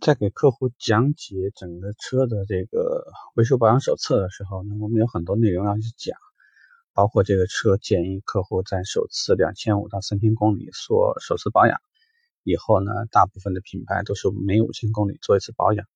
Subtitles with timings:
[0.00, 3.04] 在给客户讲解整个车的这个
[3.34, 6.16] 维修保养手册的时候呢，我们有很多内容要去讲，
[6.94, 11.78] 包括这个车建议客户在首次两千五到三千公里做首次保养，
[12.44, 15.86] 以后呢，大部分的品牌都是每五千公里做一次保养。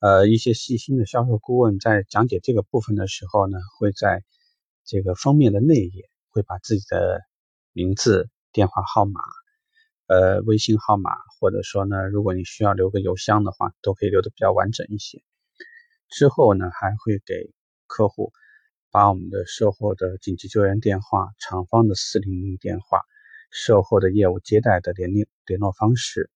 [0.00, 4.24] 呃，一些细心的销售顾问在讲解这个部分的时候呢，会在
[4.84, 7.20] 这个封面的内页会把自己的
[7.72, 9.20] 名字、电话号码。
[10.12, 11.10] 呃，微信号码，
[11.40, 15.22] 或者说呢，如果你需要留个邮箱的话，都可以留的比较完整一些。
[16.10, 17.50] 之后呢，还会给
[17.86, 18.30] 客户
[18.90, 23.00] 把我们的售后的紧急救援电话、厂方的四零零电话、
[23.50, 26.28] 售后的业务接待的联联联络方式，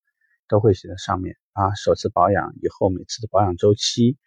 [0.47, 1.35] 都会写在上面。
[1.53, 4.17] 啊，首次保养以后每次的保养周期，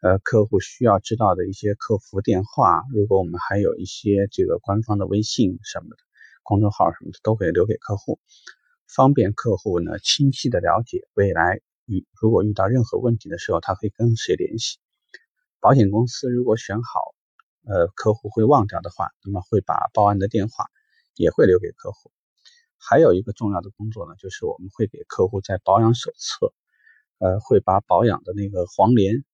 [0.00, 5.98] 呃，客户需要知道的一些客服电话，如果我们还有一些这个官方的微信什么的，
[6.42, 8.18] 公众号什么的，都可以留给客户。
[8.88, 14.78] 方便客户呢清晰的了解未来遇如果遇到任何问题的时候，他可以跟谁联系。
[15.60, 17.14] 保险公司如果选好，
[17.66, 20.66] 呃，客户会忘掉的话，那么会把报案的电话
[21.14, 22.10] 也会留给客户。
[22.78, 26.54] 还有一个重要的工作呢，就是我们会给客户在保养手册，
[27.18, 29.24] 呃，会把保养的那个黄连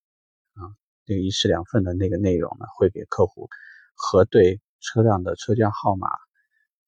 [0.54, 0.62] 啊，
[1.06, 3.48] 那个一式两份的那个内容呢，会给客户
[3.94, 6.08] 核对车辆的车架号码、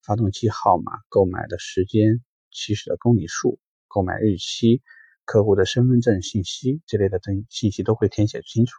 [0.01, 2.23] 发动机号码、购买的时间。
[2.51, 4.81] 起始的公里数、购买日期、
[5.25, 8.73] 客户的身份证信息这类的东信息都会填写清楚。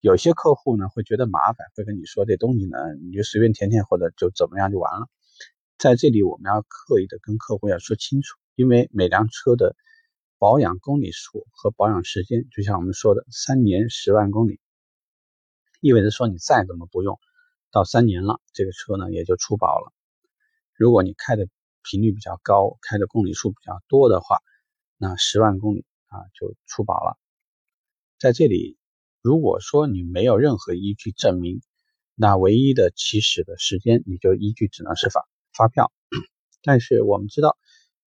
[0.00, 5.08] 有些客户呢会觉得麻烦，会跟你说这东西呢，你就随便填填或者就怎么样就完了。
[5.78, 9.74] 在这里我们要刻意的跟客户要说清楚，因为每辆车的
[10.38, 14.60] 保养公里数和保养时间，就像我们说的三年十万公里，
[15.80, 17.18] 意味着说你再怎么不用，
[17.70, 19.92] 到三年了，这个车呢也就出保了。
[20.74, 21.48] 如果你开的
[21.84, 24.38] 频率比较高，开的公里数比较多的话，
[24.96, 27.18] 那十万公里啊就出保了。
[28.18, 28.78] 在这里，
[29.22, 31.60] 如果说你没有任何依据证明，
[32.14, 35.92] 那唯一的起始的时间，你就依据只能是发发票。
[36.62, 37.58] 但是我们知道，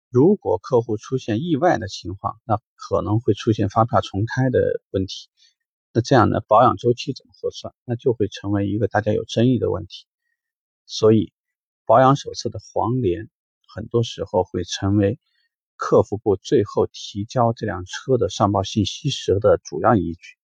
[0.10, 5.28] 如果客户出现意外的情况，那可能会出现发票重开的问题。
[5.92, 7.74] 那这样呢，保养周期怎么核算？
[7.84, 10.06] 那就会成为一个大家有争议的问题。
[10.86, 11.34] 所以，
[11.86, 13.30] 保养手册的黄连。
[13.76, 15.20] 很多时候会成为
[15.76, 20.38] 客服部最后提交这辆车的上报信息时的主要依据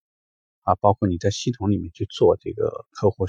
[0.63, 3.27] 啊，包括你在系统里面去做这个客户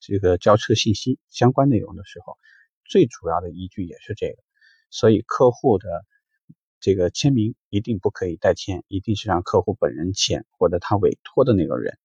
[0.00, 2.36] 这个交车信息相关内容的时候，
[2.84, 4.42] 最主要的依据也是这个。
[4.90, 6.04] 所以客户的
[6.80, 11.96] 这个签名一定不可以代签，一定是让客户本人签或者他委托的那个人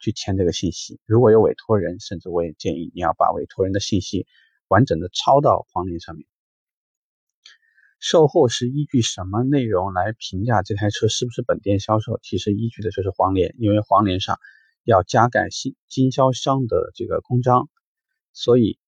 [0.00, 0.98] 去签这个信息。
[1.06, 4.26] 如果有委托人，甚至我也建议你要把委托人的信息
[4.66, 6.26] 完整的抄到黄连上面。
[7.98, 12.20] 售后是依据什么内容来评价这台车是不是本店销售？
[12.22, 14.38] 其实依据的就是黄连，因为黄连上
[14.84, 17.68] 要加盖新经销商的这个公章，
[18.32, 18.78] 所以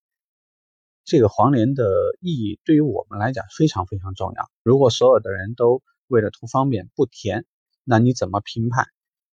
[1.05, 1.85] 这个黄连的
[2.21, 4.51] 意义对于我们来讲非常非常重要。
[4.63, 7.47] 如果所有的人都为了图方便不填，
[7.85, 8.87] 那你怎么评判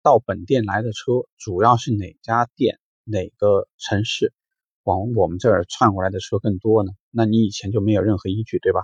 [0.03, 4.33] 到本店来的车主要是哪家店、哪个城市
[4.83, 6.91] 往我们这儿串过来的车更多呢？
[7.09, 8.81] 那你以前就没有任何依据，对吧？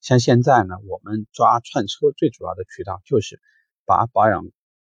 [0.00, 3.38] 像现在呢，我们抓串车最主要的渠道就是
[3.84, 4.44] 把保养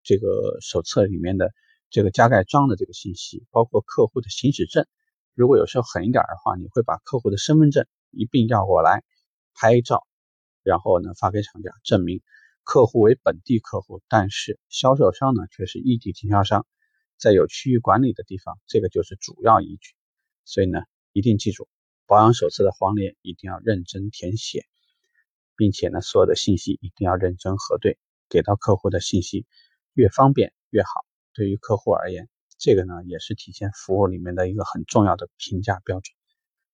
[0.03, 1.51] 这个手册里面的
[1.89, 4.85] 这个加盖章的这个信息，包括客户的行驶证。
[5.33, 9.03] 如果有时候狠一点的话，你会把客户的身份证一并要过来
[9.55, 10.05] 拍照，
[10.61, 12.21] 然后呢发给厂家，证明
[12.63, 16.67] 客户为本地客户，但是销售商呢却是异地经销商，
[17.17, 19.93] 在有区域管理的地方，这个就是主要依据。
[20.45, 20.81] 所以呢，
[21.13, 21.67] 一定记住，
[22.05, 24.65] 保养手册的黄连一定要认真填写。
[25.59, 27.97] 并且呢，所有的信息一定要认真核对，
[28.29, 29.45] 给到客户的信息
[29.93, 30.89] 越方便越好。
[31.33, 36.15] 对于客户而言，这个呢也是体现服务里面的一个很重要的评价标准。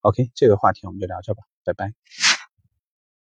[0.02, 2.35] OK，这个话题我们就聊这吧，拜拜。